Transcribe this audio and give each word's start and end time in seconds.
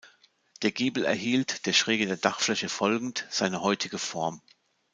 Der 0.63 0.71
Giebel 0.71 1.05
erhielt, 1.05 1.67
der 1.67 1.73
Schräge 1.73 2.07
der 2.07 2.17
Dachfläche 2.17 2.69
folgend, 2.69 3.27
seine 3.29 3.61
heutige 3.61 3.99
Form. 3.99 4.41